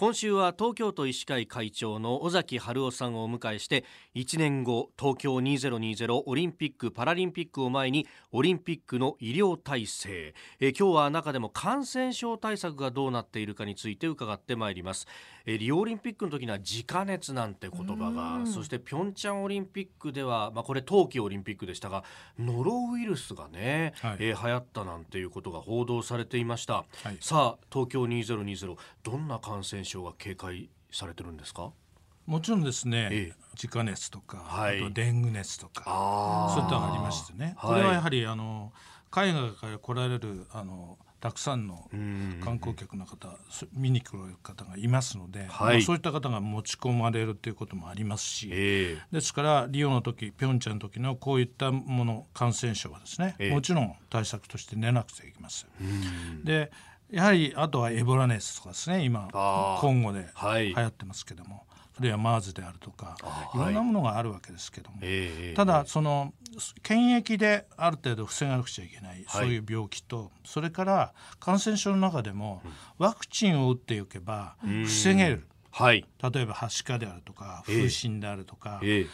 [0.00, 10.34] 今週は東京都医師会会長の尾崎春夫さんをお迎えして1年後東京2020オリンピック・パラリンピックを前にオリンピックの医療体制。
[10.60, 15.08] え今日は中でも感染症対策がどうなっているかについて伺ってまいります。
[15.46, 22.04] えリオオリンピックの時には自家熱なんて言葉がそしてピョンチャンオリンピックでは、まあ、これ冬季オリンピックでしたが
[22.38, 31.72] ノロウイルスがね、はい、えー、流行ったなんていうことが報道されていました、はい、さあ東京2020どんな感染症が警戒されてるんですか？
[32.26, 38.72] もちろんですね、ええ、自家熱とか、はい、あとデング熱とかそういったのがありましてね、これはやはりあの
[39.10, 41.88] 海外から来られるあのたくさんの
[42.44, 43.28] 観光客の方
[43.72, 56.44] 見に来る方がいますので、はい、そういった方が持ち込まれるということもありますし、えー、ですからリオの時ピョンチャンの時のこういったもの感染症はですね、えー、もちろん対策として寝なくちゃいけません。
[56.44, 56.70] で
[57.10, 59.04] やはりあとはエボラ熱とかですね。
[59.04, 59.28] 今
[59.80, 61.64] 今後で流行ってますけども、はい
[61.98, 63.16] あるいは MERS であるとか
[63.54, 66.32] いろんなものがあるわけですけども、はい、ただその
[66.82, 72.62] 検疫である程度防がなくちゃいけない、そういう病気とそれから感染症の中でも
[72.98, 79.06] ワクチンを打っておけば防げる、はい、例えばはしかであるとか風疹であるとか、え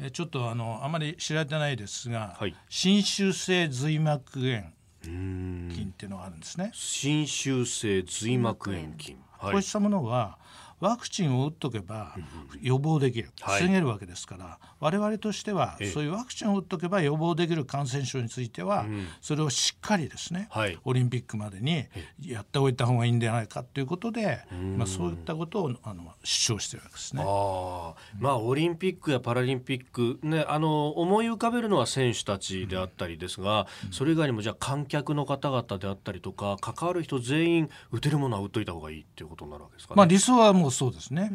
[0.00, 4.64] ー、ちょっとあのあまり知られてないですが、はい、侵襲性髄膜炎
[5.10, 6.70] 菌っていうのがあるんですね。
[6.72, 10.38] 侵襲性髄膜炎菌、こうしたものは
[10.84, 12.14] ワクチンを打っとけば
[12.60, 18.84] 予防できる、防げるわけですから、はい、我々としてはそういうワクチンを打っとけば予防できる感染症については、
[19.22, 21.86] それをしっかりですね、はい、オリンピックまでに
[22.20, 24.40] やっておいた方がいいんじゃないかということで、
[24.76, 27.22] まあ、そういったことをあの主張してるわけですね。
[27.26, 41.30] あまあ、オリンピックやパラリンピック、ね、あの思い浮かべるのは選手たちであったりですが、うん、それ以外にもじゃあ観客の方々であったりとか関わる人全員打てるものは打っといた方がいいっていうことになるわけですか、ね、まあ、理想はもうそうですね。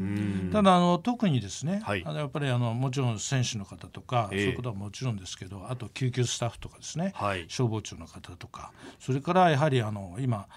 [0.51, 10.47] ただあの特にですね、はい、あのやっぱりあのもちろん選手の方とか、えー、そういうことはもちろんですけどあと救急スタッフとかですね、はい、消防庁の方とかそれからやはりあの今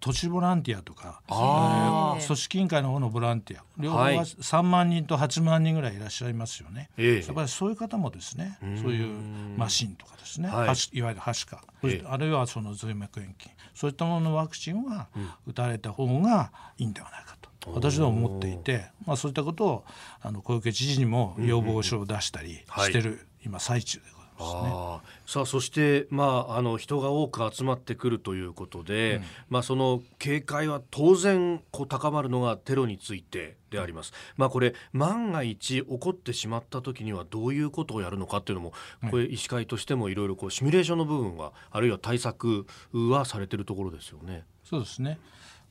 [0.00, 9.08] 都市ボランティアとか、えー、組織委員会の方のボランティア両方は3万人と8万人ぐらいいらっしゃいますよね、やっぱりそういう方もですねそういう
[9.56, 11.62] マシンとかですね、はい、いわゆるはしか、
[12.04, 15.08] あるいはその髄膜炎菌そういったもののワクチンは
[15.46, 17.45] 打たれた方がいいんではないかと。
[17.72, 19.84] 私は思っていて、まあ、そういったことを
[20.20, 34.12] あの小池知事にも要望書を出したりしてる、今最中であさあそして、まあ、あの人が多く集まってくるということで、うん、まあ、その警戒は当然こう高まるのがテロについてであります。
[34.36, 38.72] まあ、これ万が一起こってしまった時にはどういうことをやるのかっていうのも
[39.10, 44.44] これ医師会としてもいろいろこうシミュレーションの部分はあるいは対策はされてるところですよね。
[44.64, 45.18] そうですね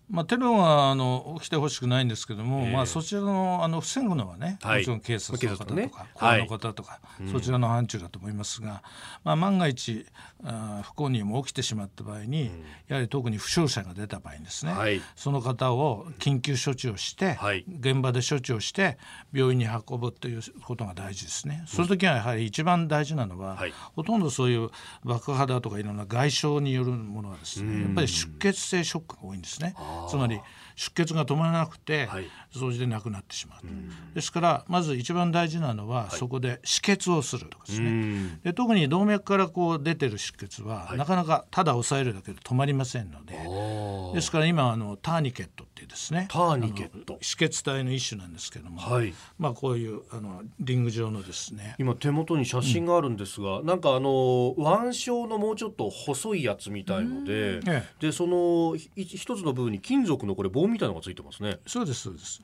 [0.09, 8.83] まあ、テロはあの起きてほしくないんですけども、えー、まあ、そちらのあの防ぐのはね、はい、もちろん警察の方とか、ね、公安の方とか、はい、そちらの範疇だと思いますが、
[9.23, 10.05] まあ、万が一
[10.43, 17.37] あ不幸にも起きてしまった場合に、うん、やはり特に負傷者が出た場合にですね、はい、その方を緊急処置をして、
[17.79, 18.97] 現場で処置をして
[19.33, 21.63] 病院に運ぶということが大事ですね。
[21.67, 23.59] その時はやはり一番大事なのは、
[23.95, 24.69] ほとんどそういう
[25.03, 29.73] 爆破だとかいろんな外傷によるものはですね、やっぱり出血性ショックが多いんですね。
[30.09, 30.39] つまり
[30.75, 33.61] 出血が止まらなくて、はい、それで亡くなってしまう、
[34.13, 38.39] ですからまず一番大事なのは、そこで止血をするとかですね。
[38.43, 43.35] で特に動脈からこう出てる出血は、なかなかただ抑えるだけで止まりませんので
[44.13, 46.27] ですから今あのターニケットっていうですね。
[46.29, 47.17] ターニケット。
[47.21, 51.75] 止血体の一種なんですけども、はい、まあこういうあのリング状のですね。
[51.79, 61.59] 今手元に写真があるんですが、うん、なんかあの腕章のもうちょっと細いやつみたいので、ええ、でその一つの部分に金属のこれ棒みたいなのがついてますね。
[61.67, 62.41] そうですそうです。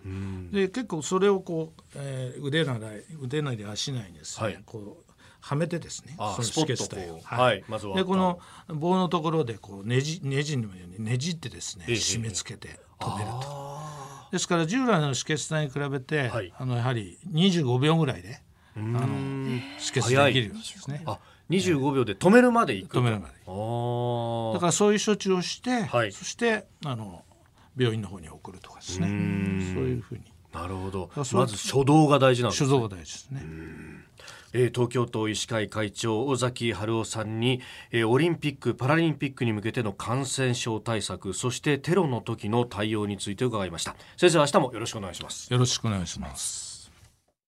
[0.52, 7.97] で結構それをこう、えー、腕なら腕なり足内にですね、はい、こうはめてですね、その止血体を、はい、まずは。
[7.97, 13.72] でこの棒のところでこうねじねじのようにねじってですね、締め付けて止めると。
[14.31, 18.40] ですから従来の止血体に比べて、はい、あのやはり25秒ぐらいで
[18.78, 18.99] あの
[19.79, 21.02] 止血できるんですね。
[21.08, 21.17] あ
[21.49, 22.99] 25秒で止めるまでいく。
[22.99, 23.34] 止めるまで。
[23.34, 27.23] だからそういう処置をして、はい、そしてあの
[27.78, 29.08] 病院の方に送るとかですね。
[29.08, 30.23] そういうふうに。
[30.53, 31.09] なるほど。
[31.16, 33.41] まず初動が大事なんです、ね、初動が大事ですね。
[34.53, 43.96] えー、東京都医師会会長尾崎春夫さんに、えー、オリンピック・パラリンピックに向けての感染症対策そしてテロの時の対応について伺いました。
[44.18, 45.52] 先生明日もよろしくお願いします。
[45.52, 46.71] よろしくお願いします